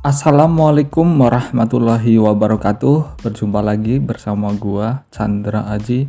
Assalamualaikum 0.00 1.04
warahmatullahi 1.04 2.16
wabarakatuh. 2.16 3.20
Berjumpa 3.20 3.60
lagi 3.60 4.00
bersama 4.00 4.48
gua 4.56 5.04
Chandra 5.12 5.68
Aji 5.68 6.08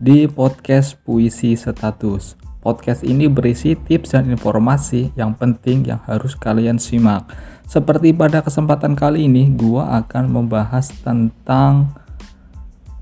di 0.00 0.24
podcast 0.24 0.96
Puisi 1.04 1.52
Status. 1.52 2.32
Podcast 2.64 3.04
ini 3.04 3.28
berisi 3.28 3.76
tips 3.76 4.16
dan 4.16 4.32
informasi 4.32 5.12
yang 5.20 5.36
penting 5.36 5.84
yang 5.84 6.00
harus 6.08 6.32
kalian 6.32 6.80
simak. 6.80 7.28
Seperti 7.68 8.16
pada 8.16 8.40
kesempatan 8.40 8.96
kali 8.96 9.28
ini, 9.28 9.52
gua 9.52 10.00
akan 10.00 10.32
membahas 10.32 10.88
tentang 11.04 11.92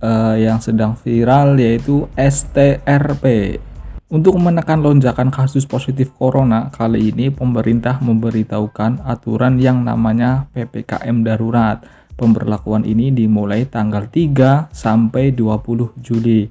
uh, 0.02 0.34
yang 0.34 0.58
sedang 0.58 0.98
viral 0.98 1.62
yaitu 1.62 2.10
STRP 2.18 3.54
untuk 4.12 4.36
menekan 4.36 4.84
lonjakan 4.84 5.32
kasus 5.32 5.64
positif 5.64 6.12
corona, 6.12 6.68
kali 6.68 7.08
ini 7.08 7.32
pemerintah 7.32 8.04
memberitahukan 8.04 9.00
aturan 9.00 9.56
yang 9.56 9.80
namanya 9.80 10.44
PPKM 10.52 11.24
darurat. 11.24 11.80
Pemberlakuan 12.14 12.84
ini 12.84 13.10
dimulai 13.10 13.64
tanggal 13.64 14.06
3 14.06 14.68
sampai 14.70 15.32
20 15.32 15.96
Juli. 16.04 16.46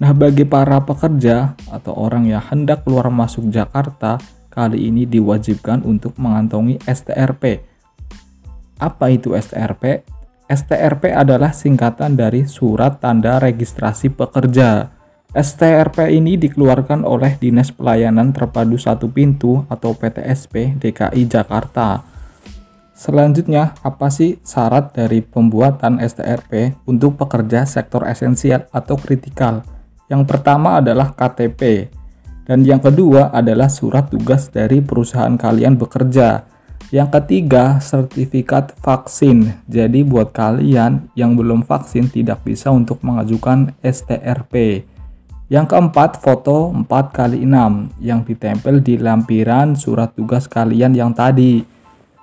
Nah, 0.00 0.16
bagi 0.16 0.48
para 0.48 0.80
pekerja 0.80 1.54
atau 1.68 1.92
orang 1.92 2.24
yang 2.24 2.40
hendak 2.40 2.88
keluar 2.88 3.12
masuk 3.12 3.52
Jakarta, 3.52 4.16
kali 4.48 4.88
ini 4.88 5.04
diwajibkan 5.04 5.84
untuk 5.84 6.16
mengantongi 6.16 6.80
STRP. 6.88 7.62
Apa 8.80 9.12
itu 9.12 9.36
STRP? 9.36 10.02
STRP 10.48 11.12
adalah 11.12 11.52
singkatan 11.52 12.16
dari 12.16 12.48
Surat 12.48 12.98
Tanda 12.98 13.36
Registrasi 13.36 14.08
Pekerja 14.08 14.97
STRP 15.28 16.08
ini 16.16 16.40
dikeluarkan 16.40 17.04
oleh 17.04 17.36
Dinas 17.36 17.68
Pelayanan 17.68 18.32
Terpadu 18.32 18.80
Satu 18.80 19.12
Pintu 19.12 19.60
atau 19.68 19.92
PTSP 19.92 20.80
DKI 20.80 21.28
Jakarta. 21.28 22.00
Selanjutnya, 22.96 23.76
apa 23.84 24.08
sih 24.08 24.40
syarat 24.40 24.96
dari 24.96 25.20
pembuatan 25.20 26.00
STRP 26.00 26.80
untuk 26.88 27.20
pekerja 27.20 27.68
sektor 27.68 28.08
esensial 28.08 28.72
atau 28.72 28.96
kritikal? 28.96 29.60
Yang 30.08 30.32
pertama 30.32 30.80
adalah 30.80 31.12
KTP, 31.12 31.92
dan 32.48 32.64
yang 32.64 32.80
kedua 32.80 33.28
adalah 33.28 33.68
surat 33.68 34.08
tugas 34.08 34.48
dari 34.48 34.80
perusahaan 34.80 35.36
kalian 35.36 35.76
bekerja. 35.76 36.48
Yang 36.88 37.20
ketiga, 37.20 37.84
sertifikat 37.84 38.72
vaksin. 38.80 39.60
Jadi 39.68 40.08
buat 40.08 40.32
kalian 40.32 41.12
yang 41.12 41.36
belum 41.36 41.68
vaksin 41.68 42.08
tidak 42.08 42.48
bisa 42.48 42.72
untuk 42.72 43.04
mengajukan 43.04 43.76
STRP. 43.84 44.88
Yang 45.48 45.72
keempat, 45.72 46.20
foto 46.20 46.68
4 46.76 46.84
kali 47.08 47.40
6 47.48 48.04
yang 48.04 48.20
ditempel 48.20 48.84
di 48.84 49.00
lampiran 49.00 49.80
surat 49.80 50.12
tugas 50.12 50.44
kalian 50.44 50.92
yang 50.92 51.16
tadi. 51.16 51.64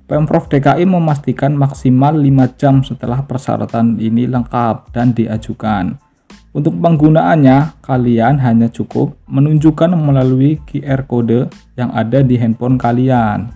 Pemprov 0.07 0.47
DKI 0.53 0.84
memastikan 0.84 1.57
maksimal 1.57 2.13
5 2.13 2.61
jam 2.61 2.84
setelah 2.84 3.25
persyaratan 3.25 3.97
ini 3.97 4.28
lengkap 4.28 4.93
dan 4.93 5.17
diajukan. 5.17 5.97
Untuk 6.56 6.81
penggunaannya, 6.81 7.84
kalian 7.84 8.41
hanya 8.41 8.72
cukup 8.72 9.12
menunjukkan 9.28 9.93
melalui 9.93 10.56
QR 10.65 11.05
code 11.05 11.53
yang 11.77 11.93
ada 11.93 12.25
di 12.25 12.41
handphone 12.41 12.81
kalian. 12.81 13.53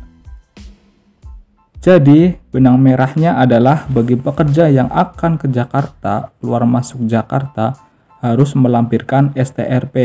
Jadi, 1.81 2.37
benang 2.53 2.77
merahnya 2.77 3.41
adalah 3.41 3.89
bagi 3.89 4.21
pekerja 4.21 4.69
yang 4.69 4.93
akan 4.93 5.41
ke 5.41 5.49
Jakarta, 5.49 6.28
keluar 6.37 6.69
masuk 6.69 7.09
Jakarta, 7.09 7.72
harus 8.21 8.53
melampirkan 8.53 9.33
STRP, 9.33 9.97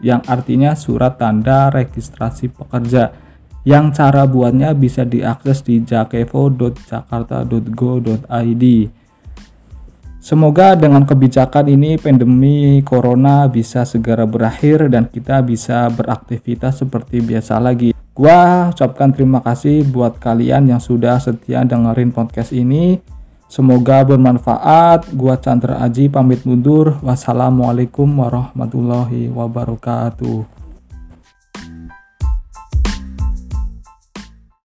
yang 0.00 0.24
artinya 0.24 0.72
surat 0.72 1.20
tanda 1.20 1.68
registrasi 1.68 2.48
pekerja, 2.48 3.12
yang 3.68 3.92
cara 3.92 4.24
buatnya 4.24 4.72
bisa 4.72 5.04
diakses 5.04 5.60
di 5.60 5.84
jakevo.jakarta.go.id. 5.84 8.64
Semoga 10.24 10.72
dengan 10.72 11.04
kebijakan 11.04 11.68
ini 11.68 12.00
pandemi 12.00 12.80
corona 12.80 13.44
bisa 13.44 13.84
segera 13.84 14.24
berakhir 14.24 14.88
dan 14.88 15.04
kita 15.04 15.44
bisa 15.44 15.92
beraktivitas 15.92 16.80
seperti 16.80 17.20
biasa 17.20 17.60
lagi. 17.60 17.92
Gua 18.16 18.72
ucapkan 18.72 19.12
terima 19.12 19.44
kasih 19.44 19.84
buat 19.84 20.16
kalian 20.16 20.72
yang 20.72 20.80
sudah 20.80 21.20
setia 21.20 21.60
dengerin 21.68 22.08
podcast 22.08 22.56
ini. 22.56 23.04
Semoga 23.52 24.00
bermanfaat. 24.00 25.12
Gua 25.12 25.36
Chandra 25.36 25.84
Aji 25.84 26.08
pamit 26.08 26.40
mundur. 26.48 26.96
Wassalamualaikum 27.04 28.08
warahmatullahi 28.08 29.28
wabarakatuh. 29.28 30.63